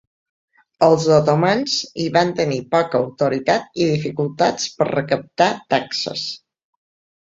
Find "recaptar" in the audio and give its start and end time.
4.93-5.55